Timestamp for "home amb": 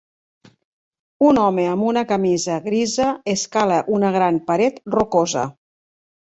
1.41-1.85